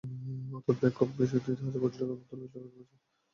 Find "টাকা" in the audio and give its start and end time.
2.51-2.65